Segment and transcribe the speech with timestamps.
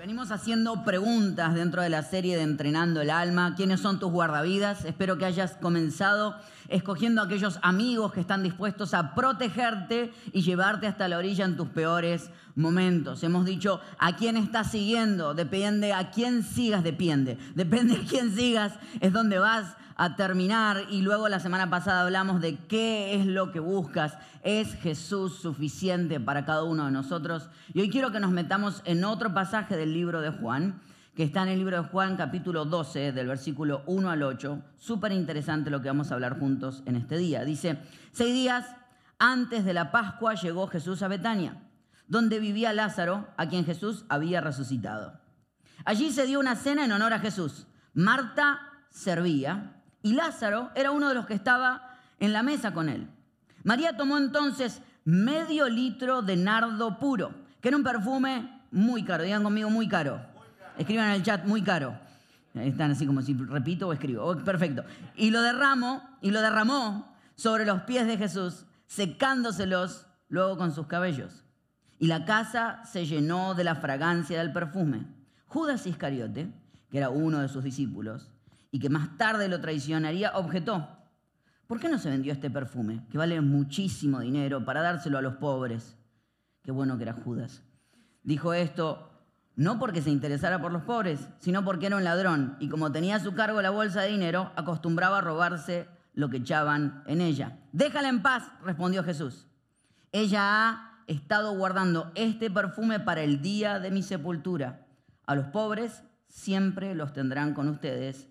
[0.00, 3.54] Venimos haciendo preguntas dentro de la serie de Entrenando el Alma.
[3.54, 4.86] ¿Quiénes son tus guardavidas?
[4.86, 6.36] Espero que hayas comenzado
[6.68, 11.68] escogiendo aquellos amigos que están dispuestos a protegerte y llevarte hasta la orilla en tus
[11.68, 13.22] peores momentos.
[13.24, 17.36] Hemos dicho a quién estás siguiendo, depende a quién sigas, depende.
[17.54, 20.86] Depende a quién sigas, es donde vas a terminar.
[20.88, 24.16] Y luego la semana pasada hablamos de qué es lo que buscas.
[24.42, 27.50] ¿Es Jesús suficiente para cada uno de nosotros?
[27.74, 30.80] Y hoy quiero que nos metamos en otro pasaje del libro de Juan,
[31.14, 34.62] que está en el libro de Juan capítulo 12, del versículo 1 al 8.
[34.78, 37.44] Súper interesante lo que vamos a hablar juntos en este día.
[37.44, 37.78] Dice,
[38.12, 38.74] seis días
[39.18, 41.62] antes de la Pascua llegó Jesús a Betania,
[42.08, 45.20] donde vivía Lázaro, a quien Jesús había resucitado.
[45.84, 47.66] Allí se dio una cena en honor a Jesús.
[47.92, 53.08] Marta servía y Lázaro era uno de los que estaba en la mesa con él.
[53.64, 59.24] María tomó entonces medio litro de nardo puro, que era un perfume muy caro.
[59.24, 60.20] Digan conmigo, muy caro.
[60.78, 61.98] Escriban en el chat, muy caro.
[62.54, 64.36] Están así como si repito o escribo.
[64.44, 64.84] Perfecto.
[65.16, 70.86] Y lo derramó, y lo derramó sobre los pies de Jesús, secándoselos luego con sus
[70.86, 71.44] cabellos.
[71.98, 75.06] Y la casa se llenó de la fragancia del perfume.
[75.46, 76.50] Judas Iscariote,
[76.90, 78.30] que era uno de sus discípulos,
[78.70, 80.88] y que más tarde lo traicionaría, objetó,
[81.66, 85.34] ¿por qué no se vendió este perfume, que vale muchísimo dinero, para dárselo a los
[85.34, 85.96] pobres?
[86.62, 87.62] Qué bueno que era Judas.
[88.22, 89.10] Dijo esto
[89.56, 93.16] no porque se interesara por los pobres, sino porque era un ladrón, y como tenía
[93.16, 97.58] a su cargo la bolsa de dinero, acostumbraba a robarse lo que echaban en ella.
[97.72, 99.48] Déjala en paz, respondió Jesús.
[100.12, 104.86] Ella ha estado guardando este perfume para el día de mi sepultura.
[105.26, 108.28] A los pobres siempre los tendrán con ustedes,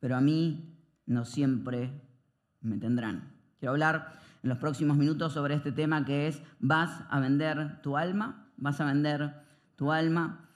[0.00, 2.02] pero a mí no siempre
[2.60, 3.34] me tendrán.
[3.58, 7.96] Quiero hablar en los próximos minutos sobre este tema que es, ¿vas a vender tu
[7.96, 8.50] alma?
[8.56, 9.34] ¿Vas a vender
[9.76, 10.48] tu alma?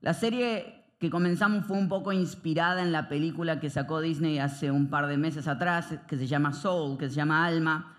[0.00, 4.70] La serie que comenzamos fue un poco inspirada en la película que sacó Disney hace
[4.70, 7.96] un par de meses atrás, que se llama Soul, que se llama Alma,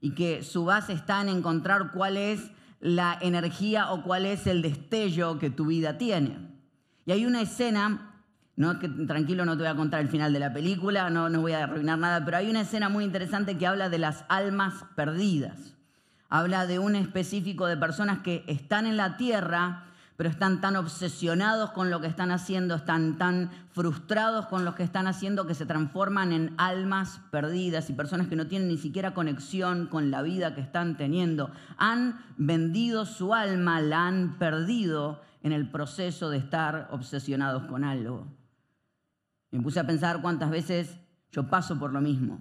[0.00, 2.50] y que su base está en encontrar cuál es
[2.80, 6.54] la energía o cuál es el destello que tu vida tiene.
[7.06, 8.13] Y hay una escena
[8.56, 11.40] no, que, tranquilo, no te voy a contar el final de la película, no, no
[11.40, 14.84] voy a arruinar nada, pero hay una escena muy interesante que habla de las almas
[14.94, 15.74] perdidas.
[16.28, 19.84] Habla de un específico de personas que están en la tierra,
[20.16, 24.84] pero están tan obsesionados con lo que están haciendo, están tan frustrados con lo que
[24.84, 29.14] están haciendo que se transforman en almas perdidas y personas que no tienen ni siquiera
[29.14, 31.50] conexión con la vida que están teniendo.
[31.76, 38.28] Han vendido su alma, la han perdido en el proceso de estar obsesionados con algo.
[39.54, 40.98] Me puse a pensar cuántas veces
[41.30, 42.40] yo paso por lo mismo.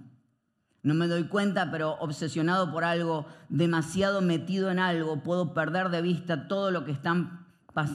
[0.81, 6.01] No me doy cuenta, pero obsesionado por algo, demasiado metido en algo, puedo perder de
[6.01, 7.45] vista todo lo que están,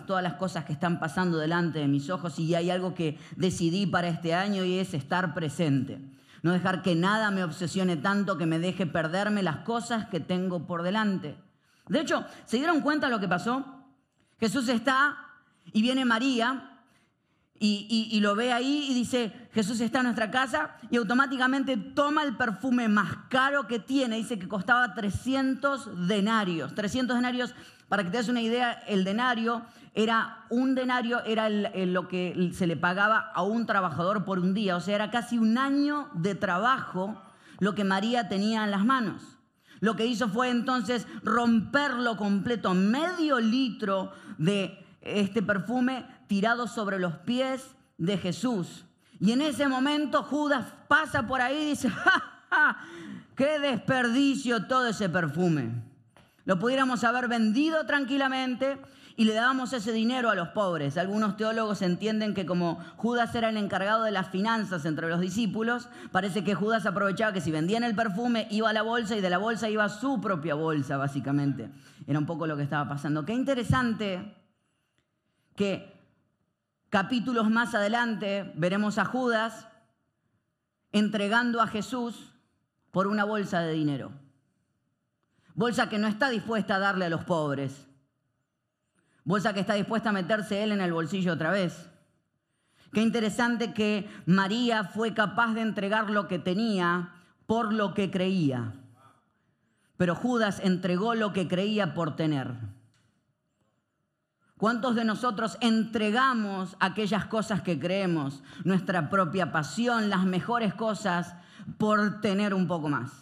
[0.06, 3.87] todas las cosas que están pasando delante de mis ojos y hay algo que decidí
[3.87, 6.00] para este año y es estar presente.
[6.43, 10.65] No dejar que nada me obsesione tanto que me deje perderme las cosas que tengo
[10.65, 11.37] por delante.
[11.89, 13.65] De hecho, ¿se dieron cuenta lo que pasó?
[14.39, 15.17] Jesús está
[15.73, 16.78] y viene María
[17.61, 22.37] y, lo ve ahí y dice, Jesús está en nuestra casa y automáticamente toma el
[22.37, 26.75] perfume más caro que tiene, dice que costaba 300 denarios.
[26.75, 27.55] 300 denarios,
[27.89, 29.63] para que te des una idea, el denario
[29.95, 34.77] era un denario, era lo que se le pagaba a un trabajador por un día,
[34.77, 37.21] o sea, era casi un año de trabajo
[37.59, 39.23] lo que María tenía en las manos.
[39.81, 47.15] Lo que hizo fue entonces romperlo completo, medio litro de este perfume tirado sobre los
[47.19, 48.84] pies de Jesús.
[49.19, 51.91] Y en ese momento Judas pasa por ahí y dice,
[52.50, 52.78] ¡Ja,
[53.34, 55.83] qué desperdicio todo ese perfume!
[56.44, 58.78] Lo pudiéramos haber vendido tranquilamente
[59.17, 60.97] y le dábamos ese dinero a los pobres.
[60.97, 65.88] Algunos teólogos entienden que como Judas era el encargado de las finanzas entre los discípulos,
[66.12, 69.29] parece que Judas aprovechaba que si vendían el perfume iba a la bolsa y de
[69.29, 71.69] la bolsa iba a su propia bolsa, básicamente.
[72.06, 73.25] Era un poco lo que estaba pasando.
[73.25, 74.37] Qué interesante
[75.56, 75.98] que
[76.90, 79.69] capítulos más adelante veremos a Judas
[80.93, 82.32] entregando a Jesús
[82.90, 84.12] por una bolsa de dinero.
[85.55, 87.87] Bolsa que no está dispuesta a darle a los pobres.
[89.25, 91.90] Bolsa que está dispuesta a meterse él en el bolsillo otra vez.
[92.93, 97.12] Qué interesante que María fue capaz de entregar lo que tenía
[97.46, 98.73] por lo que creía.
[99.99, 102.55] Pero Judas entregó lo que creía por tener.
[104.58, 111.37] ¿Cuántos de nosotros entregamos aquellas cosas que creemos, nuestra propia pasión, las mejores cosas,
[111.78, 113.12] por tener un poco más?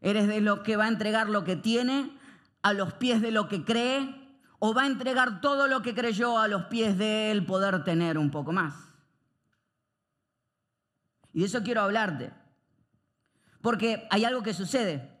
[0.00, 2.18] ¿Eres de lo que va a entregar lo que tiene
[2.62, 4.26] a los pies de lo que cree?
[4.58, 8.18] ¿O va a entregar todo lo que creyó a los pies de él poder tener
[8.18, 8.74] un poco más?
[11.32, 12.32] Y de eso quiero hablarte.
[13.60, 15.15] Porque hay algo que sucede.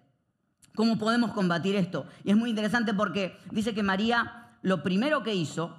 [0.76, 2.06] ¿Cómo podemos combatir esto?
[2.22, 5.74] Y es muy interesante porque dice que María lo primero que hizo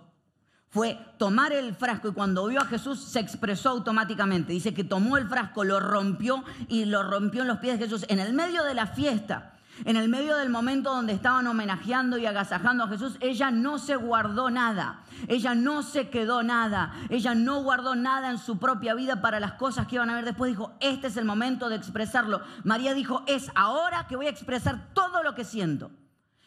[0.70, 4.54] fue tomar el frasco y cuando vio a Jesús se expresó automáticamente.
[4.54, 8.06] Dice que tomó el frasco, lo rompió y lo rompió en los pies de Jesús
[8.10, 9.57] en el medio de la fiesta.
[9.86, 13.96] En el medio del momento donde estaban homenajeando y agasajando a Jesús, ella no se
[13.96, 15.02] guardó nada.
[15.28, 16.94] Ella no se quedó nada.
[17.10, 20.26] Ella no guardó nada en su propia vida para las cosas que iban a ver
[20.26, 20.52] después.
[20.52, 22.42] Dijo, este es el momento de expresarlo.
[22.64, 25.92] María dijo, es ahora que voy a expresar todo lo que siento.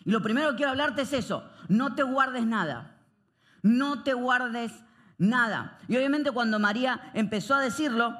[0.04, 1.44] Y lo primero que quiero hablarte es eso.
[1.68, 2.96] No te guardes nada.
[3.62, 4.72] No te guardes
[5.18, 5.78] nada.
[5.86, 8.16] Y obviamente cuando María empezó a decirlo,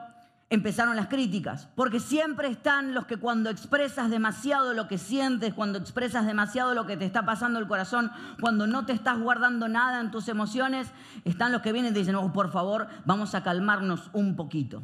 [0.51, 5.79] empezaron las críticas, porque siempre están los que cuando expresas demasiado lo que sientes, cuando
[5.79, 8.11] expresas demasiado lo que te está pasando el corazón,
[8.41, 10.91] cuando no te estás guardando nada en tus emociones,
[11.25, 14.83] están los que vienen y dicen, oh, por favor, vamos a calmarnos un poquito,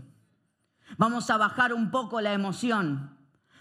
[0.99, 3.11] vamos a bajar un poco la emoción,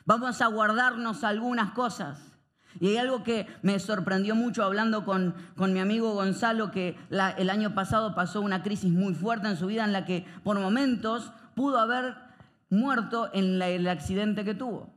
[0.06, 2.34] vamos a guardarnos algunas cosas.
[2.78, 7.50] Y hay algo que me sorprendió mucho hablando con, con mi amigo Gonzalo, que el
[7.50, 11.31] año pasado pasó una crisis muy fuerte en su vida en la que por momentos
[11.56, 12.16] pudo haber
[12.69, 14.94] muerto en el accidente que tuvo.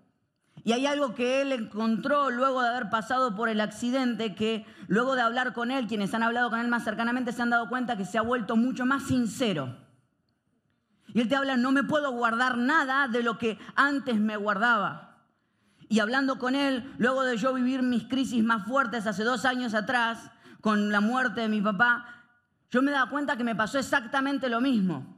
[0.64, 5.14] Y hay algo que él encontró luego de haber pasado por el accidente, que luego
[5.14, 7.96] de hablar con él, quienes han hablado con él más cercanamente se han dado cuenta
[7.96, 9.76] que se ha vuelto mucho más sincero.
[11.14, 15.24] Y él te habla, no me puedo guardar nada de lo que antes me guardaba.
[15.88, 19.72] Y hablando con él, luego de yo vivir mis crisis más fuertes hace dos años
[19.72, 22.26] atrás, con la muerte de mi papá,
[22.70, 25.17] yo me daba cuenta que me pasó exactamente lo mismo.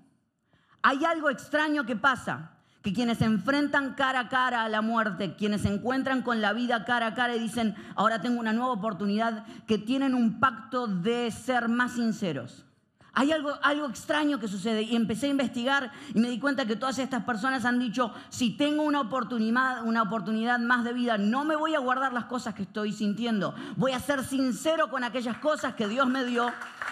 [0.82, 5.34] Hay algo extraño que pasa, que quienes se enfrentan cara a cara a la muerte,
[5.36, 8.72] quienes se encuentran con la vida cara a cara y dicen, ahora tengo una nueva
[8.72, 12.64] oportunidad, que tienen un pacto de ser más sinceros.
[13.12, 16.76] Hay algo, algo extraño que sucede y empecé a investigar y me di cuenta que
[16.76, 21.44] todas estas personas han dicho, si tengo una oportunidad, una oportunidad más de vida, no
[21.44, 25.38] me voy a guardar las cosas que estoy sintiendo, voy a ser sincero con aquellas
[25.38, 26.50] cosas que Dios me dio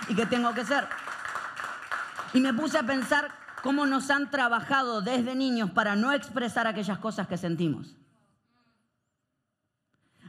[0.09, 0.87] y que tengo que ser.
[2.35, 6.99] Y me puse a pensar cómo nos han trabajado desde niños para no expresar aquellas
[6.99, 7.97] cosas que sentimos.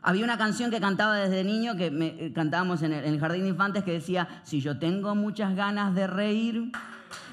[0.02, 3.84] Había una canción que cantaba desde niño, que eh, cantábamos en el, jardín de infantes,
[3.84, 6.72] que decía, si yo tengo muchas ganas de reír,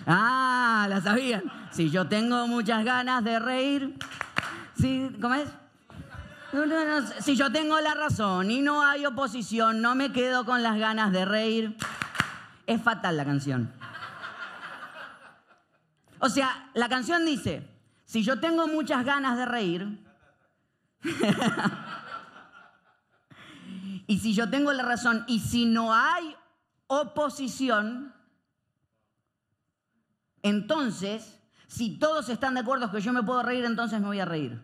[0.06, 3.96] ah, la sabían, si yo tengo muchas ganas de reír,
[5.20, 5.48] ¿cómo es?
[7.20, 11.12] Si yo tengo la razón y no hay oposición, no me quedo con las ganas
[11.12, 11.76] de reír.
[12.66, 13.70] Es fatal la canción.
[16.26, 17.64] O sea, la canción dice,
[18.04, 20.04] si yo tengo muchas ganas de reír,
[24.08, 26.34] y si yo tengo la razón, y si no hay
[26.88, 28.12] oposición,
[30.42, 31.38] entonces,
[31.68, 34.60] si todos están de acuerdo que yo me puedo reír, entonces me voy a reír.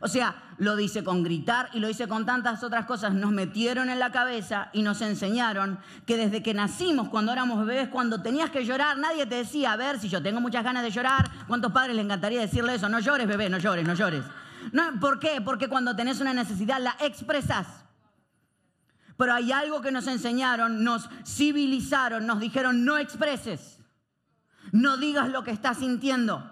[0.00, 3.12] O sea, lo dice con gritar y lo dice con tantas otras cosas.
[3.12, 7.88] Nos metieron en la cabeza y nos enseñaron que desde que nacimos, cuando éramos bebés,
[7.88, 10.90] cuando tenías que llorar, nadie te decía, a ver, si yo tengo muchas ganas de
[10.90, 12.88] llorar, ¿cuántos padres les encantaría decirle eso?
[12.88, 14.24] No llores, bebé, no llores, no llores.
[15.00, 15.40] ¿Por qué?
[15.40, 17.66] Porque cuando tenés una necesidad la expresas.
[19.16, 23.78] Pero hay algo que nos enseñaron, nos civilizaron, nos dijeron, no expreses,
[24.72, 26.51] no digas lo que estás sintiendo.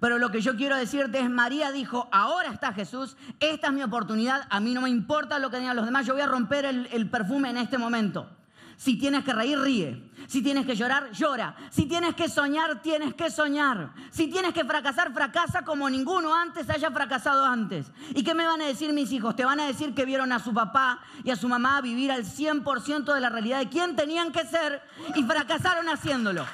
[0.00, 3.82] Pero lo que yo quiero decirte es, María dijo, ahora está Jesús, esta es mi
[3.82, 6.64] oportunidad, a mí no me importa lo que digan los demás, yo voy a romper
[6.64, 8.28] el, perfume en este momento.
[8.76, 10.10] Si tienes que reír, ríe.
[10.26, 11.54] Si tienes que llorar, llora.
[11.70, 13.92] Si tienes que soñar, tienes que soñar.
[14.10, 17.92] Si tienes que fracasar, fracasa como ninguno antes haya fracasado antes.
[18.12, 19.36] ¿Y qué me van a decir mis hijos?
[19.36, 22.24] Te van a decir que vieron a su papá y a su mamá vivir al
[22.24, 24.82] 100% de la realidad de quién tenían que ser
[25.14, 26.44] y fracasaron haciéndolo.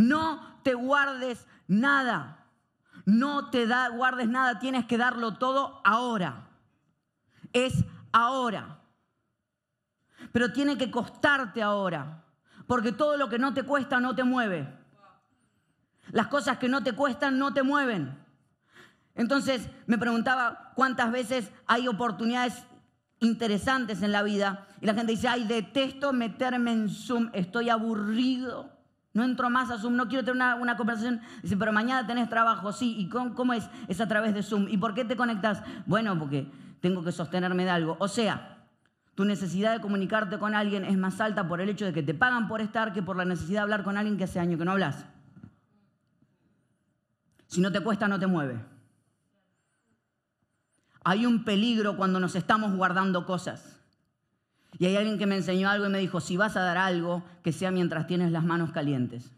[0.00, 2.46] No te guardes nada.
[3.04, 6.48] No te da, guardes nada, tienes que darlo todo ahora.
[7.52, 8.78] Es ahora.
[10.32, 12.24] Pero tiene que costarte ahora,
[12.66, 14.72] porque todo lo que no te cuesta no te mueve.
[16.12, 18.16] Las cosas que no te cuestan no te mueven.
[19.14, 22.64] Entonces me preguntaba cuántas veces hay oportunidades
[23.18, 28.79] interesantes en la vida y la gente dice, ay, detesto meterme en Zoom, estoy aburrido
[29.12, 31.20] No entro más a Zoom, no quiero tener una, conversación.
[31.42, 32.94] Dice, pero mañana tenés trabajo, sí.
[32.98, 33.68] ¿Y cómo, es?
[33.88, 34.68] Es a través de Zoom.
[34.68, 35.62] ¿Y por qué te conectas?
[35.86, 36.50] Bueno, porque
[36.80, 37.96] tengo que sostenerme de algo.
[37.98, 38.58] O sea,
[39.16, 42.14] tu necesidad de comunicarte con alguien es más alta por el hecho de que te
[42.14, 44.64] pagan por estar que por la necesidad de hablar con alguien que hace años que
[44.64, 45.04] no hablas.
[47.48, 48.64] Si no te cuesta, no te mueve.
[51.02, 53.69] Hay un peligro cuando nos estamos guardando cosas.
[54.80, 57.22] Y hay alguien que me enseñó algo y me dijo, si vas a dar algo,
[57.44, 59.30] que sea mientras tienes las manos calientes.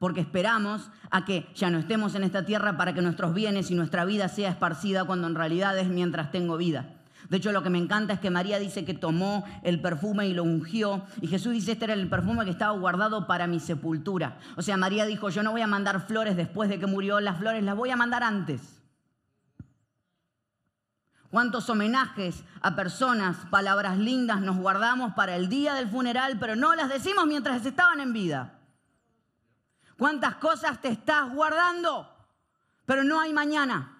[0.00, 3.76] Porque esperamos a que ya no estemos en esta tierra para que nuestros bienes y
[3.76, 6.96] nuestra vida sea esparcida cuando en realidad es mientras tengo vida.
[7.28, 10.34] De hecho, lo que me encanta es que María dice que tomó el perfume y
[10.34, 11.04] lo ungió.
[11.20, 14.38] Y Jesús dice, este era el perfume que estaba guardado para mi sepultura.
[14.56, 17.38] O sea, María dijo, yo no voy a mandar flores después de que murió, las
[17.38, 18.77] flores las voy a mandar antes.
[21.30, 26.74] Cuántos homenajes a personas, palabras lindas nos guardamos para el día del funeral, pero no
[26.74, 28.58] las decimos mientras estaban en vida.
[29.98, 32.08] Cuántas cosas te estás guardando,
[32.86, 33.94] pero no hay mañana.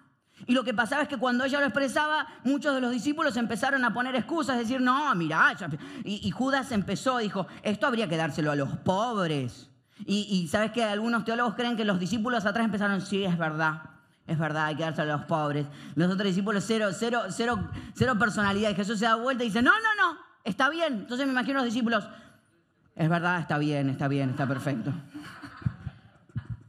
[0.47, 3.83] Y lo que pasaba es que cuando ella lo expresaba, muchos de los discípulos empezaron
[3.83, 5.55] a poner excusas, decir, no, mira,
[6.03, 9.69] y, Judas empezó, dijo, esto habría que dárselo a los pobres.
[10.05, 13.88] Y sabes que algunos teólogos creen que los discípulos atrás empezaron, sí, es verdad.
[14.29, 15.65] Es verdad, hay que dárselo a los pobres.
[15.95, 18.69] Los otros discípulos, cero, cero, cero, cero personalidad.
[18.69, 20.93] Y Jesús se da vuelta y dice, no, no, no, está bien.
[20.93, 22.07] Entonces me imagino a los discípulos,
[22.95, 24.93] es verdad, está bien, está bien, está perfecto.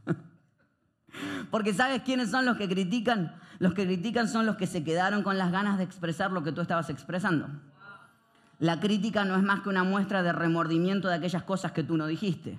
[1.51, 3.35] Porque ¿sabes quiénes son los que critican?
[3.59, 6.51] Los que critican son los que se quedaron con las ganas de expresar lo que
[6.51, 7.47] tú estabas expresando.
[8.57, 11.95] La crítica no es más que una muestra de remordimiento de aquellas cosas que tú
[11.95, 12.57] no dijiste.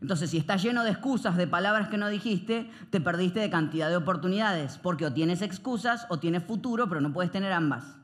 [0.00, 3.88] Entonces, si estás lleno de excusas, de palabras que no dijiste, te perdiste de cantidad
[3.88, 7.96] de oportunidades, porque o tienes excusas o tienes futuro, pero no puedes tener ambas.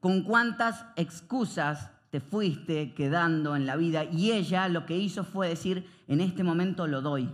[0.00, 4.04] ¿Con cuántas excusas te fuiste quedando en la vida?
[4.04, 7.32] Y ella lo que hizo fue decir, en este momento lo doy.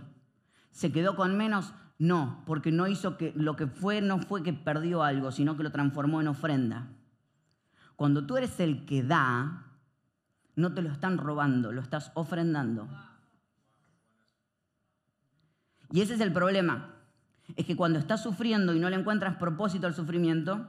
[0.69, 1.73] ¿Se quedó con menos?
[1.97, 5.63] No, porque no hizo que lo que fue no fue que perdió algo, sino que
[5.63, 6.87] lo transformó en ofrenda.
[7.95, 9.68] Cuando tú eres el que da,
[10.59, 12.87] no te lo están robando, lo estás ofrendando.
[15.91, 16.95] Y ese es el problema.
[17.55, 20.67] Es que cuando estás sufriendo y no le encuentras propósito al sufrimiento,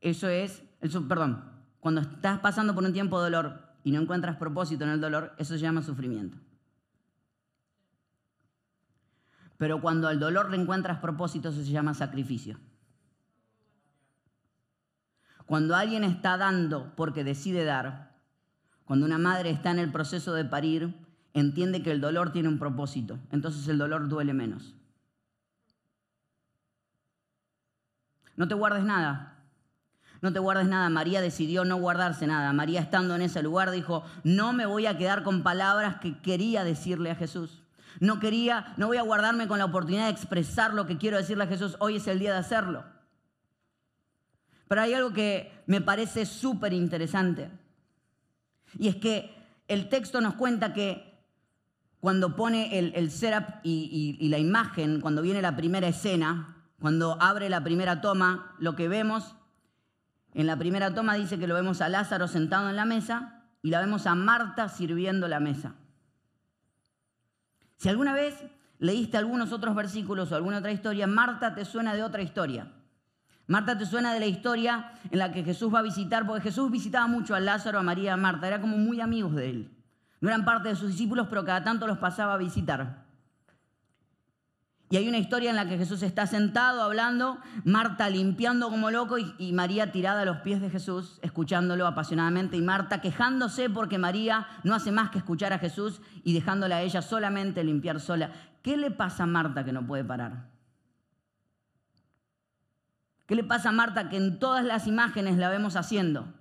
[0.00, 1.44] eso es, el, perdón,
[1.80, 5.32] cuando estás pasando por un tiempo de dolor y no encuentras propósito en el dolor,
[5.38, 6.36] eso se llama sufrimiento.
[9.56, 12.58] Pero cuando al dolor le encuentras propósito, eso se llama sacrificio.
[15.52, 18.16] Cuando alguien está dando porque decide dar,
[18.86, 20.94] cuando una madre está en el proceso de parir,
[21.34, 24.74] entiende que el dolor tiene un propósito, entonces el dolor duele menos.
[28.34, 29.44] No te guardes nada.
[30.22, 30.88] No te guardes nada.
[30.88, 32.50] María decidió no guardarse nada.
[32.54, 36.64] María estando en ese lugar dijo, no me voy a quedar con palabras que quería
[36.64, 37.62] decirle a Jesús.
[38.00, 41.44] No quería, no voy a guardarme con la oportunidad de expresar lo que quiero decirle
[41.44, 41.76] a Jesús.
[41.78, 42.91] Hoy es el día de hacerlo.
[44.72, 47.50] Pero hay algo que me parece súper interesante.
[48.78, 49.34] Y es que
[49.68, 51.26] el texto nos cuenta que
[52.00, 57.50] cuando pone el, setup y, y la imagen, cuando viene la primera escena, cuando abre
[57.50, 59.36] la primera toma, lo que vemos
[60.32, 63.68] en la primera toma dice que lo vemos a Lázaro sentado en la mesa y
[63.68, 65.74] la vemos a Marta sirviendo la mesa.
[67.76, 68.42] Si alguna vez
[68.78, 72.72] leíste algunos otros versículos o alguna otra historia, Marta te suena de otra historia.
[73.46, 76.70] Marta te suena de la historia en la que Jesús va a visitar, porque Jesús
[76.70, 79.70] visitaba mucho a Lázaro, a María, a Marta, era como muy amigos de él.
[80.20, 83.02] No eran parte de sus discípulos, pero cada tanto los pasaba a visitar.
[84.92, 89.16] Y hay una historia en la que Jesús está sentado hablando, Marta limpiando como loco
[89.16, 94.46] y, María tirada a los pies de Jesús, escuchándolo apasionadamente, y Marta quejándose porque María
[94.64, 98.32] no hace más que escuchar a Jesús y dejándola a ella solamente limpiar sola.
[98.60, 100.51] ¿Qué le pasa a Marta que no puede parar?
[103.32, 106.34] ¿Qué le pasa a Marta que en todas las imágenes la vemos haciendo?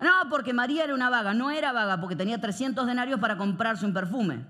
[0.00, 1.34] No, porque María era una vaga.
[1.34, 4.46] No era vaga porque tenía 300 denarios para comprarse un perfume.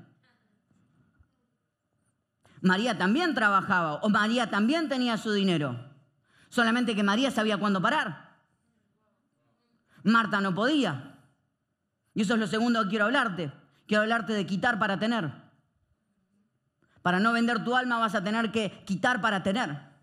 [2.61, 5.75] María también trabajaba o María también tenía su dinero.
[6.51, 8.37] Solamente que María sabía cuándo parar.
[10.03, 11.19] Marta no podía.
[12.13, 13.51] Y eso es lo segundo que quiero hablarte.
[13.87, 15.33] Quiero hablarte de quitar para tener.
[17.01, 19.96] Para no vender tu alma vas a tener que quitar para tener.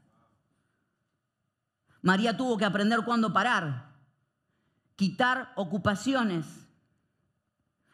[2.03, 3.85] María tuvo que aprender cuándo parar,
[4.95, 6.45] quitar ocupaciones.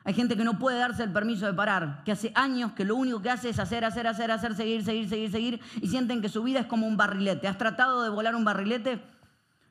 [0.03, 2.95] Hay gente que no puede darse el permiso de parar, que hace años que lo
[2.95, 6.29] único que hace es hacer, hacer, hacer, hacer, seguir, seguir, seguir, seguir, y sienten que
[6.29, 7.47] su vida es como un barrilete.
[7.47, 8.99] ¿Has tratado de volar un barrilete?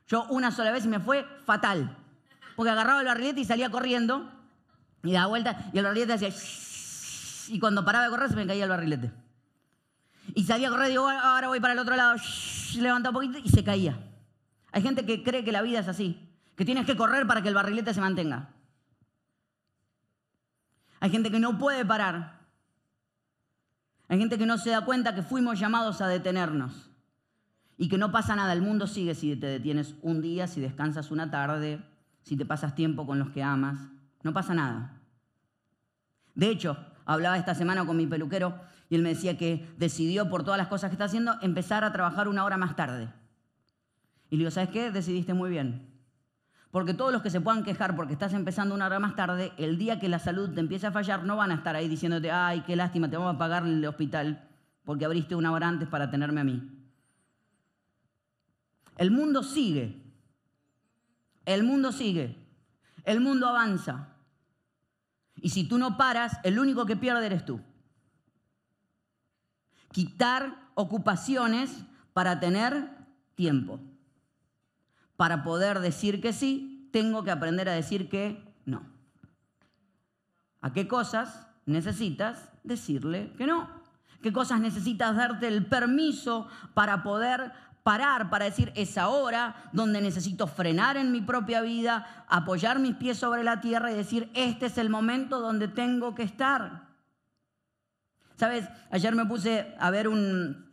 [0.07, 1.97] Yo una sola vez me fue fatal,
[2.55, 4.31] porque agarraba el barrilete y salía corriendo
[5.03, 6.29] y daba vuelta y el barrilete hacía...
[7.53, 9.11] Y cuando paraba de correr se me caía el barrilete.
[10.33, 12.15] Y salía a correr y digo, ahora voy para el otro lado,
[12.77, 13.97] levanta un poquito y se caía.
[14.71, 17.49] Hay gente que cree que la vida es así, que tienes que correr para que
[17.49, 18.49] el barrilete se mantenga.
[20.99, 22.39] Hay gente que no puede parar.
[24.07, 26.89] Hay gente que no se da cuenta que fuimos llamados a detenernos.
[27.77, 31.11] Y que no pasa nada, el mundo sigue si te detienes un día, si descansas
[31.11, 31.81] una tarde,
[32.23, 33.79] si te pasas tiempo con los que amas.
[34.23, 34.99] No pasa nada.
[36.35, 38.59] De hecho, hablaba esta semana con mi peluquero
[38.89, 41.93] y él me decía que decidió por todas las cosas que está haciendo empezar a
[41.93, 43.09] trabajar una hora más tarde.
[44.29, 44.91] Y le digo, ¿sabes qué?
[44.91, 45.89] Decidiste muy bien.
[46.71, 49.77] Porque todos los que se puedan quejar porque estás empezando una hora más tarde, el
[49.79, 52.61] día que la salud te empiece a fallar, no van a estar ahí diciéndote, ay,
[52.61, 54.47] qué lástima, te vamos a pagar el hospital
[54.83, 56.69] porque abriste una hora antes para tenerme a mí.
[58.97, 60.03] El mundo sigue.
[61.45, 62.37] El mundo sigue.
[63.03, 64.09] El mundo avanza.
[65.37, 67.61] Y si tú no paras, el único que pierde eres tú.
[69.91, 71.83] Quitar ocupaciones
[72.13, 72.89] para tener
[73.35, 73.79] tiempo
[75.19, 78.83] para poder decir que sí, tengo que aprender a decir que no.
[80.61, 83.69] ¿A qué cosas necesitas decirle que no?
[84.23, 87.51] ¿Qué cosas necesitas darte el permiso para poder
[87.83, 93.17] parar, para decir es ahora donde necesito frenar en mi propia vida, apoyar mis pies
[93.17, 96.87] sobre la tierra y decir este es el momento donde tengo que estar?
[98.37, 100.71] Sabes, ayer me puse a ver un,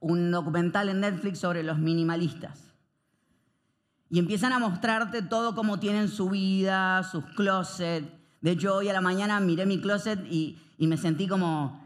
[0.00, 2.69] un documental en Netflix sobre los minimalistas.
[4.10, 8.08] Y empiezan a mostrarte todo como tienen su vida, sus closets.
[8.40, 11.80] De hecho, hoy a la mañana miré mi closet y, me sentí como,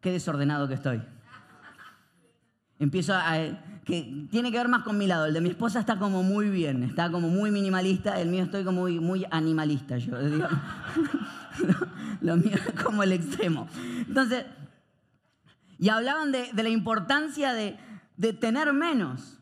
[0.00, 1.02] qué desordenado que estoy.
[2.78, 3.34] Empiezo a...
[3.84, 5.26] que tiene que ver más con mi lado.
[5.26, 8.18] El de mi esposa está como muy bien, está como muy minimalista.
[8.18, 10.48] El mío estoy como muy, muy animalista, yo digo.
[12.22, 13.68] lo, mío es como el extremo.
[14.08, 14.46] Entonces,
[15.78, 17.76] y hablaban de, la importancia de,
[18.16, 19.39] de tener menos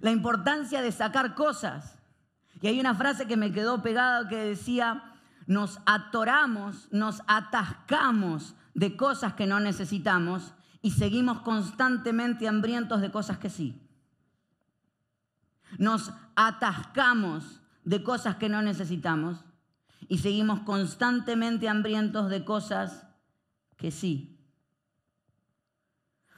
[0.00, 1.98] la importancia de sacar cosas.
[2.60, 5.12] Y hay una frase que me quedó pegada que decía,
[5.46, 13.38] nos atoramos, nos atascamos de cosas que no necesitamos y seguimos constantemente hambrientos de cosas
[13.38, 13.80] que sí.
[15.78, 19.44] Nos atascamos de cosas que no necesitamos
[20.08, 23.06] y seguimos constantemente hambrientos de cosas
[23.76, 24.38] que sí.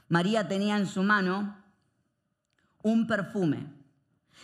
[0.09, 1.57] María tenía en su mano
[2.87, 3.66] un perfume.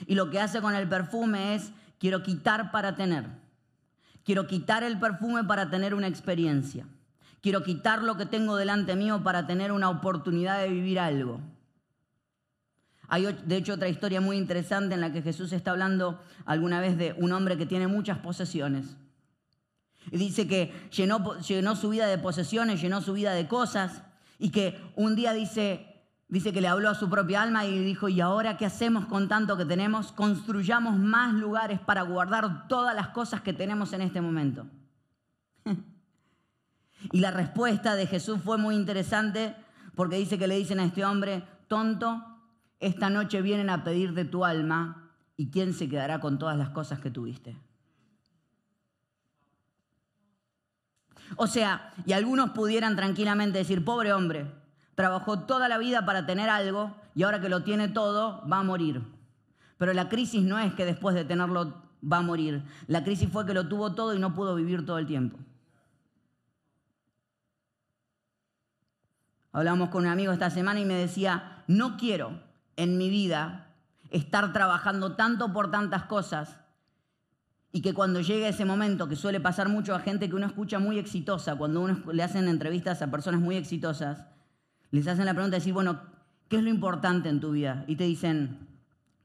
[0.07, 3.25] Y lo que hace con el perfume es, quiero quitar para tener.
[4.25, 6.85] Quiero quitar el perfume para tener una experiencia.
[7.41, 11.41] Quiero quitar lo que tengo delante mío para tener una oportunidad de vivir algo.
[13.07, 16.99] Hay de hecho otra historia muy interesante en la que Jesús está hablando alguna vez
[16.99, 18.97] de un hombre que tiene muchas posesiones.
[20.11, 24.03] Y dice que llenó, llenó su vida de posesiones, llenó su vida de cosas
[24.41, 25.92] y que un día dice,
[26.33, 29.29] Dice que le habló a su propia alma y dijo, ¿y ahora qué hacemos con
[29.29, 30.13] tanto que tenemos?
[30.13, 34.65] Construyamos más lugares para guardar todas las cosas que tenemos en este momento.
[37.13, 39.55] y la respuesta de Jesús fue muy interesante
[39.95, 42.25] porque dice que le dicen a este hombre, tonto,
[42.81, 46.71] esta noche vienen a pedir de tu alma y quién se quedará con todas las
[46.71, 47.59] cosas que tuviste.
[51.37, 54.62] O sea, y algunos pudieran tranquilamente decir, pobre hombre,
[54.95, 58.63] Trabajó toda la vida para tener algo y ahora que lo tiene todo, va a
[58.63, 59.03] morir.
[59.79, 62.63] Pero la crisis no es que después de tenerlo va a morir.
[62.87, 65.39] La crisis fue que lo tuvo todo y no pudo vivir todo el tiempo.
[69.53, 72.41] Hablamos con un amigo esta semana y me decía, no quiero
[72.77, 73.69] en mi vida
[74.11, 76.59] estar trabajando tanto por tantas cosas
[77.73, 80.79] y que cuando llegue ese momento, que suele pasar mucho a gente que uno escucha
[80.79, 84.27] muy exitosa, cuando uno le hacen entrevistas a personas muy exitosas,
[84.93, 86.01] les hacen la pregunta de decir, bueno,
[86.49, 87.85] ¿qué es lo importante en tu vida?
[87.89, 88.69] Y te dicen,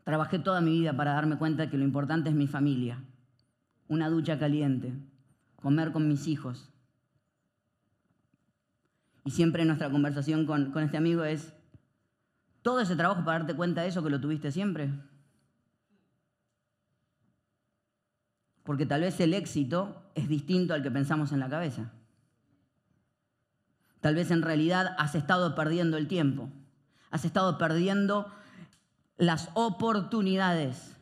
[0.06, 3.04] trabajé toda mi vida para darme cuenta que lo importante es mi familia,
[3.90, 4.94] una ducha caliente,
[5.58, 6.70] comer con mis hijos.
[9.26, 11.54] Y siempre nuestra conversación con, con este amigo es,
[12.62, 14.90] todo ese trabajo para darte cuenta de eso que lo tuviste siempre.
[18.64, 21.92] Porque tal vez el éxito es distinto al que pensamos en la cabeza.
[24.02, 26.50] Tal vez en realidad has estado perdiendo el tiempo,
[27.12, 28.32] has estado perdiendo
[29.18, 30.96] las oportunidades.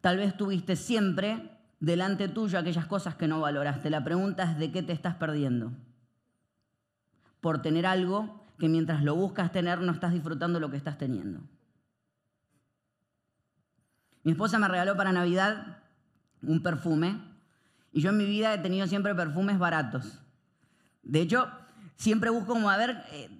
[0.00, 3.90] Tal vez tuviste siempre delante tuyo aquellas cosas que no valoraste.
[3.90, 5.72] La pregunta es de qué te estás perdiendo.
[7.40, 11.40] Por tener algo que mientras lo buscas tener no estás disfrutando lo que estás teniendo.
[14.22, 15.78] Mi esposa me regaló para Navidad
[16.42, 17.20] un perfume.
[17.92, 20.20] Y yo en mi vida he tenido siempre perfumes baratos.
[21.02, 21.50] De hecho,
[21.96, 23.30] siempre busco como a ver, eh,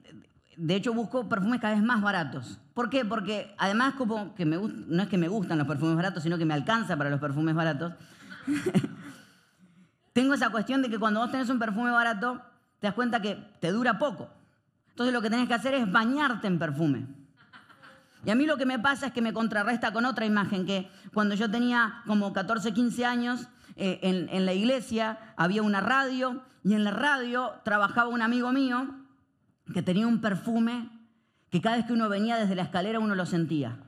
[0.56, 2.58] de hecho busco perfumes cada vez más baratos.
[2.74, 3.04] ¿Por qué?
[3.04, 6.44] Porque además como que me, no es que me gustan los perfumes baratos, sino que
[6.44, 7.92] me alcanza para los perfumes baratos.
[10.12, 12.40] Tengo esa cuestión de que cuando vos tenés un perfume barato,
[12.80, 14.30] te das cuenta que te dura poco.
[14.90, 17.06] Entonces lo que tenés que hacer es bañarte en perfume.
[18.24, 20.90] Y a mí lo que me pasa es que me contrarresta con otra imagen, que
[21.12, 26.42] cuando yo tenía como 14, 15 años, eh, en, en la iglesia había una radio
[26.64, 28.88] y en la radio trabajaba un amigo mío
[29.72, 30.90] que tenía un perfume
[31.50, 33.78] que cada vez que uno venía desde la escalera uno lo sentía.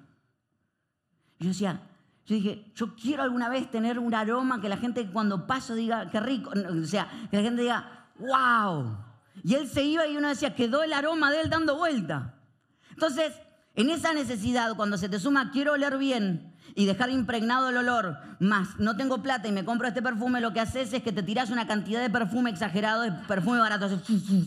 [1.39, 1.81] Yo decía,
[2.27, 6.11] yo dije, yo quiero alguna vez tener un aroma que la gente cuando paso diga,
[6.11, 8.99] qué rico, o sea, que la gente diga, wow.
[9.43, 12.35] Y él se iba y uno decía, quedó el aroma de él dando vuelta.
[12.91, 13.33] Entonces,
[13.75, 18.19] en esa necesidad, cuando se te suma, quiero oler bien y dejar impregnado el olor,
[18.41, 21.23] más no tengo plata y me compro este perfume, lo que haces es que te
[21.23, 23.87] tiras una cantidad de perfume exagerado, de perfume barato.
[23.87, 24.47] Entonces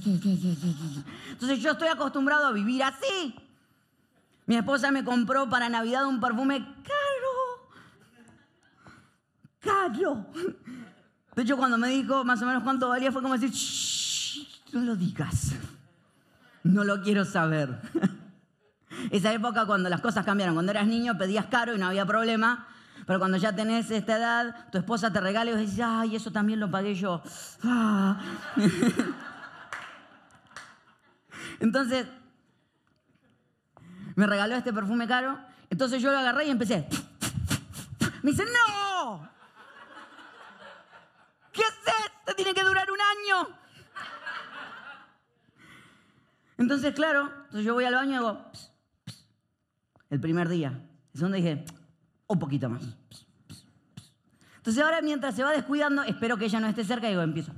[1.60, 3.36] yo estoy acostumbrado a vivir así.
[4.46, 7.32] Mi esposa me compró para Navidad un perfume caro
[9.62, 10.26] caro.
[11.36, 14.82] De hecho, cuando me dijo más o menos cuánto valía, fue como decir, Shh, no
[14.82, 15.54] lo digas.
[16.64, 17.80] No lo quiero saber.
[19.12, 22.66] Esa época cuando las cosas cambiaron, cuando eras niño pedías caro y no había problema,
[23.06, 26.32] pero cuando ya tenés esta edad, tu esposa te regala y vos dices, ay, eso
[26.32, 27.22] también lo pagué yo.
[27.62, 28.18] Ah.
[31.60, 32.08] Entonces,
[34.16, 35.38] me regaló este perfume caro,
[35.70, 36.88] entonces yo lo agarré y empecé.
[38.24, 39.30] Me dice, no,
[41.52, 42.12] ¿Qué haces?
[42.26, 43.58] Te tiene que durar un año.
[46.58, 48.52] Entonces, claro, entonces yo voy al baño y hago,
[50.12, 50.80] el primer día.
[51.14, 51.66] Es donde dije,
[52.28, 52.84] un poquito más.
[54.58, 57.52] Entonces ahora mientras se va descuidando, espero que ella no esté cerca y digo, empiezo.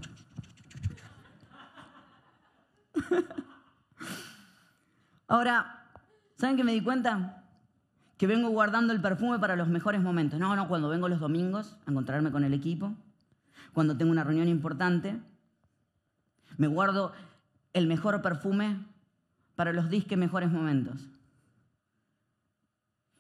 [5.28, 5.90] Ahora,
[6.38, 7.44] ¿saben qué me di cuenta?
[8.18, 10.40] Que vengo guardando el perfume para los mejores momentos.
[10.40, 12.94] No, no, cuando vengo los domingos a encontrarme con el equipo,
[13.74, 15.20] cuando tengo una reunión importante.
[16.58, 17.14] Me guardo
[17.74, 18.86] el mejor perfume
[19.56, 21.10] para los disque mejores momentos.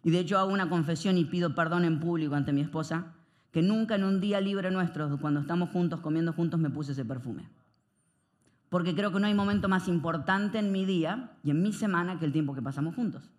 [0.03, 3.13] Y de hecho hago una confesión y pido perdón en público ante mi esposa,
[3.51, 7.05] que nunca en un día libre nuestro, cuando estamos juntos, comiendo juntos, me puse ese
[7.05, 7.47] perfume.
[8.69, 12.19] Porque creo que no hay momento más importante en mi día y en mi semana
[12.19, 13.29] que el tiempo que pasamos juntos.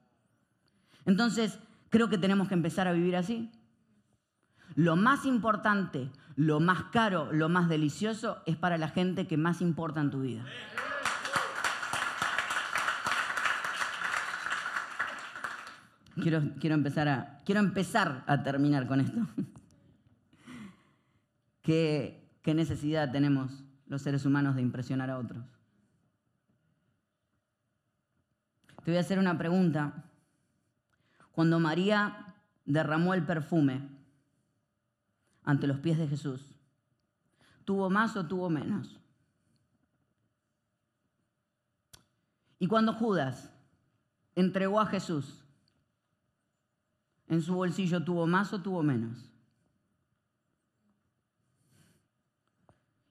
[1.04, 1.58] Entonces,
[1.90, 3.50] creo que tenemos que empezar a vivir así.
[4.76, 9.60] Lo más importante, lo más caro, lo más delicioso es para la gente que más
[9.60, 10.44] importa en tu vida.
[16.22, 19.26] Quiero, quiero, empezar, a, quiero empezar a terminar con esto.
[21.62, 25.44] ¿Qué, ¿Qué necesidad tenemos los seres humanos de impresionar a otros?
[28.84, 30.04] Te voy a hacer una pregunta.
[31.32, 33.88] Cuando María derramó el perfume,
[35.44, 36.56] ante los pies de Jesús.
[37.64, 38.98] ¿Tuvo más o tuvo menos?
[42.58, 43.50] Y cuando Judas
[44.34, 45.43] entregó a Jesús,
[47.34, 49.30] ¿en su bolsillo tuvo más o tuvo menos?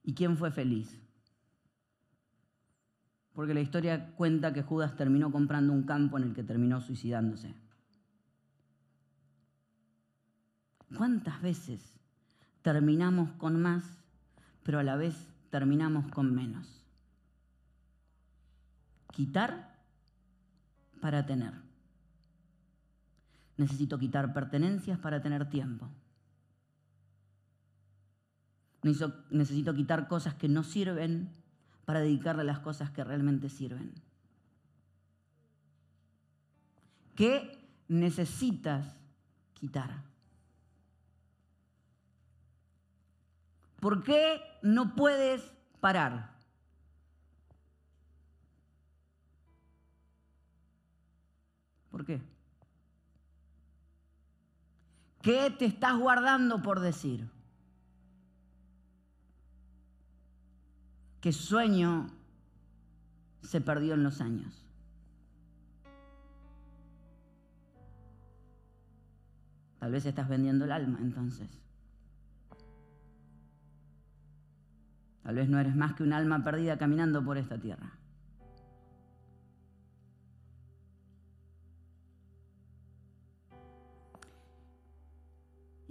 [0.04, 1.00] ¿Y quién fue feliz?
[3.34, 7.54] Porque la historia cuenta que Judas terminó comprando un campo en el que terminó suicidándose.
[10.96, 11.94] ¿Cuántas veces
[12.64, 13.84] terminamos con más,
[14.64, 16.82] pero a la vez terminamos con menos.
[19.12, 19.76] Quitar
[21.00, 21.63] para tener.
[23.58, 25.90] Necesito quitar pertenencias para tener tiempo.
[28.84, 31.30] Necesito, quitar cosas que no sirven
[31.86, 33.94] para dedicarle a las cosas que realmente sirven.
[37.16, 38.98] ¿Qué necesitas
[39.54, 40.04] quitar?
[43.80, 46.34] ¿Por qué no puedes parar?
[51.90, 52.33] ¿Por qué?
[55.24, 57.30] ¿Qué te estás guardando por decir?
[61.22, 62.08] ¿Qué sueño
[63.42, 64.66] se perdió en los años?
[69.80, 71.50] Tal vez estás vendiendo el alma entonces.
[75.24, 77.98] Tal vez no eres más que un alma perdida caminando por esta tierra.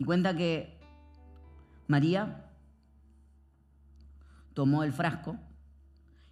[0.05, 0.79] Cuenta que
[1.87, 2.51] María
[4.55, 5.37] tomó el frasco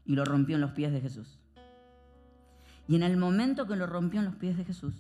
[0.05, 1.39] y lo rompió en los pies de Jesús.
[2.89, 4.95] Y en el momento que lo rompió en los pies de Jesús,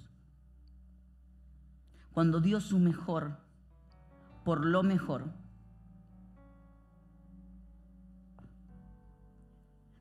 [2.12, 3.38] cuando dio su mejor
[4.44, 5.32] por lo mejor,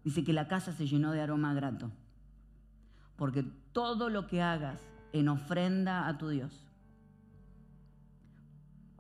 [0.04, 1.92] dice que la casa se llenó de aroma grato.
[3.16, 6.69] Porque todo lo que hagas en ofrenda a tu Dios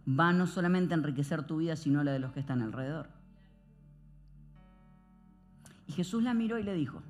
[0.09, 3.09] va no solamente a enriquecer tu vida, sino la de los que están alrededor.
[5.87, 7.01] Y Jesús la miró y le dijo,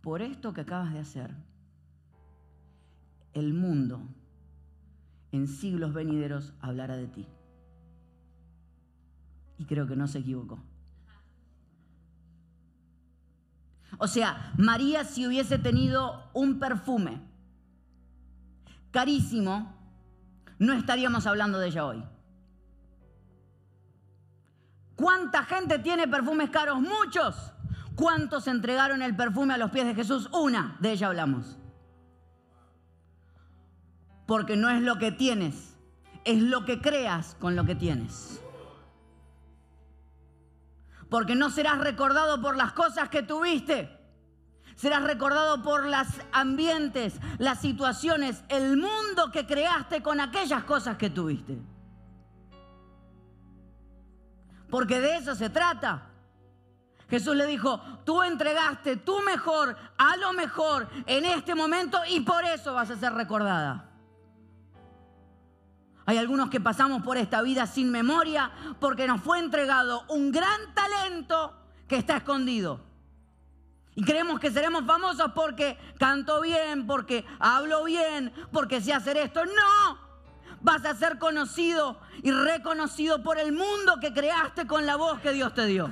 [0.00, 1.34] por esto que acabas de hacer,
[3.34, 4.00] el mundo
[5.32, 7.26] en siglos venideros hablará de ti.
[9.58, 10.58] Y creo que no se equivocó.
[13.98, 17.20] O sea, María si hubiese tenido un perfume
[18.90, 19.75] carísimo,
[20.58, 22.04] no estaríamos hablando de ella hoy.
[24.94, 26.80] ¿Cuánta gente tiene perfumes caros?
[26.80, 27.52] Muchos.
[27.94, 30.28] ¿Cuántos entregaron el perfume a los pies de Jesús?
[30.32, 31.58] Una, de ella hablamos.
[34.26, 35.76] Porque no es lo que tienes,
[36.24, 38.42] es lo que creas con lo que tienes.
[41.08, 43.95] Porque no serás recordado por las cosas que tuviste.
[44.76, 51.08] Serás recordado por los ambientes, las situaciones, el mundo que creaste con aquellas cosas que
[51.08, 51.58] tuviste.
[54.70, 56.10] Porque de eso se trata.
[57.08, 62.44] Jesús le dijo, tú entregaste tu mejor a lo mejor en este momento y por
[62.44, 63.90] eso vas a ser recordada.
[66.04, 70.74] Hay algunos que pasamos por esta vida sin memoria porque nos fue entregado un gran
[70.74, 71.56] talento
[71.88, 72.80] que está escondido.
[73.96, 79.42] Y creemos que seremos famosos porque canto bien, porque hablo bien, porque sé hacer esto.
[79.46, 79.98] No,
[80.60, 85.32] vas a ser conocido y reconocido por el mundo que creaste con la voz que
[85.32, 85.90] Dios te dio.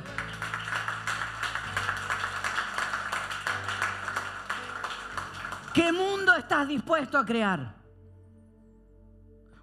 [5.72, 7.74] ¿Qué mundo estás dispuesto a crear?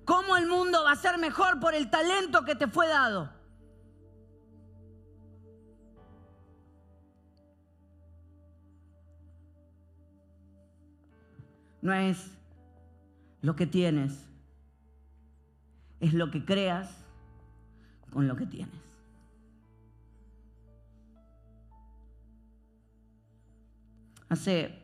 [0.03, 3.40] ¿Cómo el mundo va a ser mejor por el talento que te fue dado?
[11.81, 12.37] No es
[13.41, 14.27] lo que tienes,
[15.99, 17.03] es lo que creas
[18.11, 18.79] con lo que tienes.
[24.29, 24.79] Hace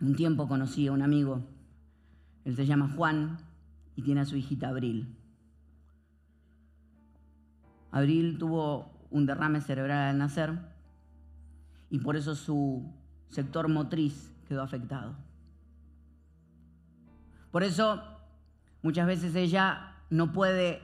[0.00, 1.42] un tiempo conocí a un amigo,
[2.44, 3.38] él se llama Juan,
[3.96, 5.16] y tiene a su hijita Abril.
[7.90, 10.58] Abril tuvo un derrame cerebral al nacer
[11.90, 12.90] y por eso su
[13.28, 15.14] sector motriz quedó afectado.
[17.52, 18.02] Por eso
[18.80, 20.82] muchas veces ella no puede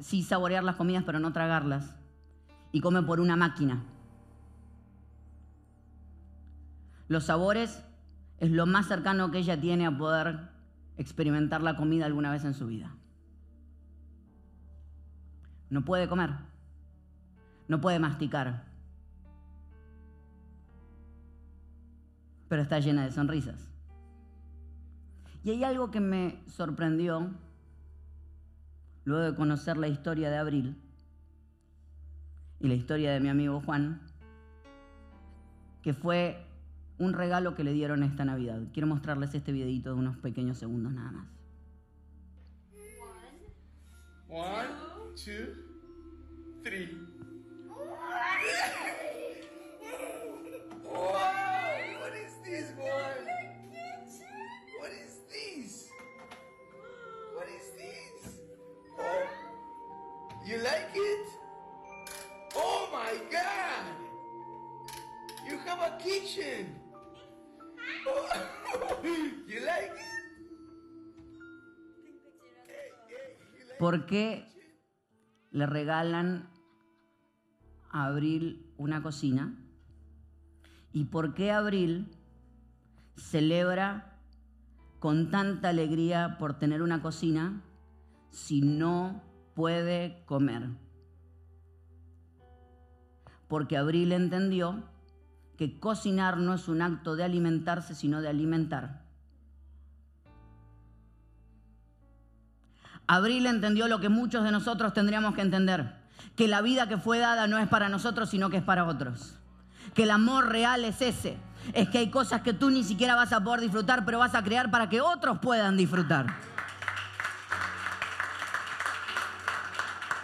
[0.00, 1.96] sí saborear las comidas pero no tragarlas
[2.72, 3.84] y come por una máquina.
[7.06, 7.82] Los sabores
[8.38, 10.50] es lo más cercano que ella tiene a poder
[10.96, 12.94] experimentar la comida alguna vez en su vida.
[15.70, 16.30] No puede comer,
[17.68, 18.64] no puede masticar,
[22.48, 23.77] pero está llena de sonrisas.
[25.48, 27.30] Y hay algo que me sorprendió
[29.04, 30.76] luego de conocer la historia de Abril
[32.60, 34.02] y la historia de mi amigo Juan,
[35.80, 36.44] que fue
[36.98, 38.60] un regalo que le dieron esta Navidad.
[38.74, 41.28] Quiero mostrarles este videito de unos pequeños segundos nada más.
[44.28, 44.68] One,
[45.16, 45.54] two,
[46.62, 47.08] three.
[60.48, 61.28] You like it?
[62.56, 63.84] Oh my God!
[65.46, 66.74] You have a kitchen.
[73.78, 74.46] ¿Por qué
[75.50, 76.48] le regalan
[77.90, 79.54] a Abril una cocina?
[80.92, 82.10] ¿Y por qué Abril
[83.16, 84.18] celebra
[84.98, 87.62] con tanta alegría por tener una cocina
[88.30, 89.27] si no
[89.58, 90.68] puede comer?
[93.48, 94.84] Porque Abril entendió
[95.56, 99.02] que cocinar no es un acto de alimentarse, sino de alimentar.
[103.08, 105.92] Abril entendió lo que muchos de nosotros tendríamos que entender,
[106.36, 109.40] que la vida que fue dada no es para nosotros, sino que es para otros.
[109.92, 111.36] Que el amor real es ese,
[111.72, 114.44] es que hay cosas que tú ni siquiera vas a poder disfrutar, pero vas a
[114.44, 116.26] crear para que otros puedan disfrutar.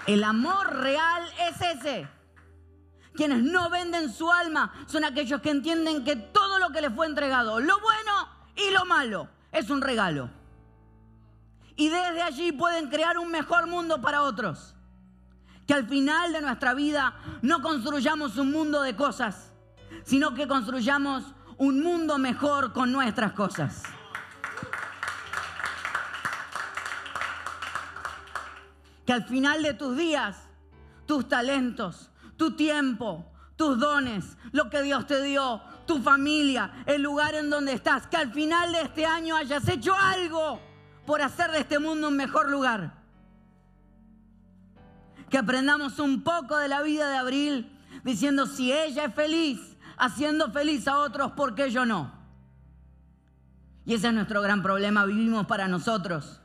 [0.07, 2.09] El amor real es ese.
[3.14, 7.07] Quienes no venden su alma son aquellos que entienden que todo lo que les fue
[7.07, 10.31] entregado, lo bueno y lo malo, es un regalo.
[11.77, 14.75] Y desde allí pueden crear un mejor mundo para otros.
[15.67, 19.53] Que al final de nuestra vida no construyamos un mundo de cosas,
[20.05, 21.25] sino que construyamos
[21.57, 23.83] un mundo mejor con nuestras cosas.
[29.07, 30.37] Que al final de tus días,
[31.07, 37.35] tus talentos, tu tiempo, tus dones, lo que Dios te dio, tu familia, el lugar
[37.35, 40.61] en donde estás, que al final de este año hayas hecho algo
[41.07, 43.03] por hacer de este mundo un mejor lugar.
[45.29, 50.51] Que aprendamos un poco de la vida de Abril diciendo si ella es feliz, haciendo
[50.51, 52.12] feliz a otros, ¿por qué yo no?
[53.87, 56.40] Y ese es nuestro gran problema, vivimos para nosotros.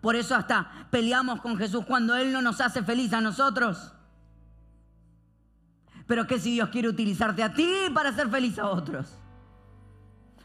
[0.00, 3.92] Por eso hasta peleamos con Jesús cuando Él no nos hace feliz a nosotros.
[6.06, 9.18] Pero ¿qué si Dios quiere utilizarte a ti para hacer feliz a otros?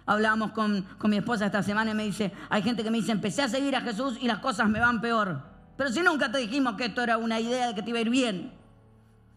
[0.05, 3.13] Hablábamos con, con, mi esposa esta semana y me dice, hay gente que me dice,
[3.13, 5.41] empecé a seguir a Jesús y las cosas me van peor.
[5.77, 8.01] Pero si nunca te dijimos que esto era una idea de que te iba a
[8.01, 8.51] ir bien.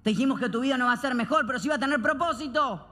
[0.03, 2.03] Te dijimos que tu vida no va a ser mejor, pero sí va a tener
[2.03, 2.87] propósito.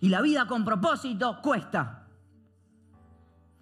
[0.00, 2.05] Y la vida con propósito cuesta.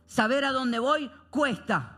[0.07, 1.95] Saber a dónde voy cuesta.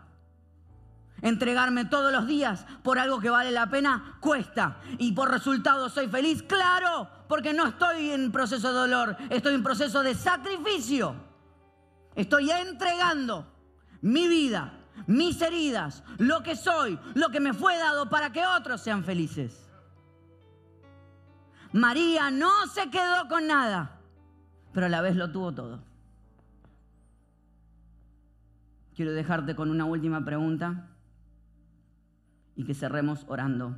[1.23, 4.79] Entregarme todos los días por algo que vale la pena cuesta.
[4.99, 9.63] Y por resultado soy feliz, claro, porque no estoy en proceso de dolor, estoy en
[9.63, 11.15] proceso de sacrificio.
[12.15, 13.47] Estoy entregando
[14.01, 14.73] mi vida,
[15.07, 19.69] mis heridas, lo que soy, lo que me fue dado para que otros sean felices.
[21.73, 24.01] María no se quedó con nada,
[24.73, 25.83] pero a la vez lo tuvo todo.
[28.97, 30.89] Quiero dejarte con una última pregunta
[32.57, 33.77] y que cerremos orando.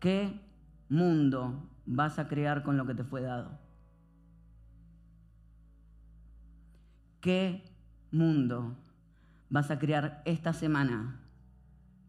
[0.00, 0.40] ¿Qué
[0.88, 3.50] mundo vas a crear con lo que te fue dado?
[7.20, 7.62] ¿Qué
[8.10, 8.78] mundo
[9.50, 11.20] vas a crear esta semana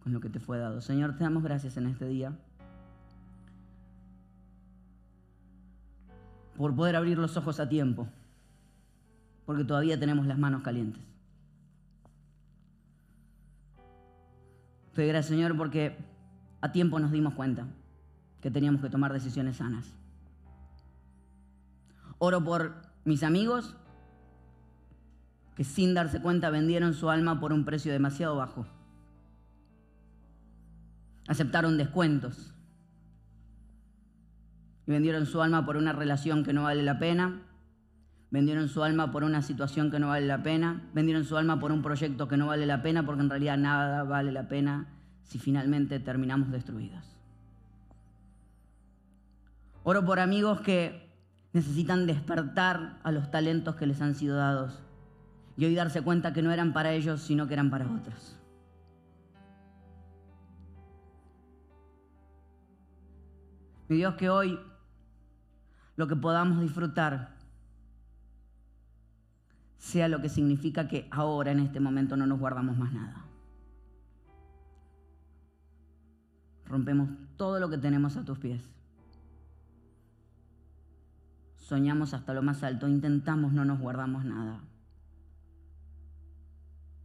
[0.02, 0.80] con lo que te fue dado?
[0.80, 2.32] Señor, te damos gracias en este día
[6.56, 8.08] por poder abrir los ojos a tiempo,
[9.46, 11.19] porque todavía tenemos las manos calientes.
[14.94, 15.98] Te gracias, Señor, porque
[16.62, 17.68] a tiempo nos dimos cuenta
[18.42, 19.94] que teníamos que tomar decisiones sanas.
[22.18, 22.76] Oro por
[23.06, 23.76] mis amigos
[25.56, 28.66] que sin darse cuenta vendieron su alma por un precio demasiado bajo.
[31.28, 32.54] Aceptaron descuentos
[34.88, 37.42] y vendieron su alma por una relación que no vale la pena,
[38.32, 41.72] vendieron su alma por una situación que no vale la pena, vendieron su alma por
[41.72, 44.88] un proyecto que no vale la pena, porque en realidad nada vale la pena
[45.24, 47.18] si finalmente terminamos destruidos.
[49.84, 51.10] Oro por amigos que
[51.54, 54.84] necesitan despertar a los talentos que les han sido dados
[55.58, 58.38] y hoy darse cuenta que no eran para ellos, sino que eran para otros.
[63.88, 64.60] Mi Dios, que hoy
[65.96, 67.39] lo que podamos disfrutar
[69.80, 73.26] sea lo que significa que ahora, en este momento, no nos guardamos más nada.
[76.66, 78.62] Rompemos todo lo que tenemos a tus pies.
[81.56, 84.60] Soñamos hasta lo más alto, intentamos, no nos guardamos nada.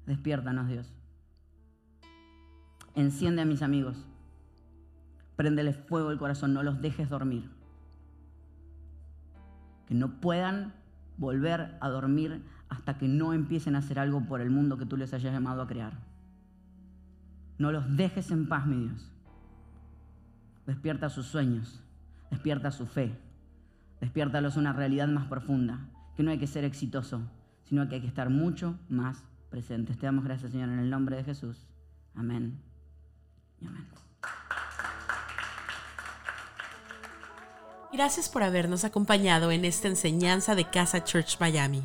[0.06, 0.92] Despiértanos, Dios.
[2.94, 3.96] Enciende a mis amigos.
[5.36, 7.48] Préndeles fuego el corazón, no los dejes dormir.
[9.86, 10.74] Que no puedan
[11.16, 14.96] volver a dormir hasta que no empiecen a hacer algo por el mundo que tú
[14.96, 15.92] les hayas llamado a crear.
[17.58, 19.10] No los dejes en paz, mi Dios.
[20.66, 21.82] Despierta sus sueños,
[22.30, 23.16] despierta su fe,
[24.00, 25.78] despiértalos una realidad más profunda,
[26.16, 27.20] que no hay que ser exitoso,
[27.64, 29.98] sino que hay que estar mucho más presentes.
[29.98, 31.66] Te damos gracias, Señor, en el nombre de Jesús.
[32.14, 32.58] Amén
[33.60, 33.86] y amén.
[37.92, 41.84] Gracias por habernos acompañado en esta enseñanza de Casa Church Miami.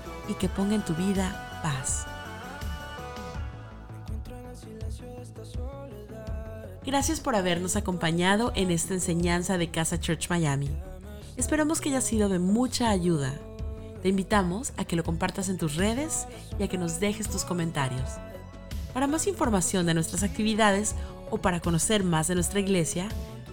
[0.31, 2.05] y que ponga en tu vida paz.
[6.83, 10.69] Gracias por habernos acompañado en esta enseñanza de Casa Church Miami.
[11.37, 13.33] Esperamos que haya sido de mucha ayuda.
[14.01, 16.25] Te invitamos a que lo compartas en tus redes
[16.57, 18.09] y a que nos dejes tus comentarios.
[18.93, 20.95] Para más información de nuestras actividades
[21.29, 23.07] o para conocer más de nuestra iglesia,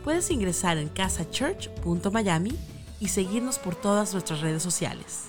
[0.05, 2.57] puedes ingresar en casachurch.miami
[2.99, 5.29] y seguirnos por todas nuestras redes sociales.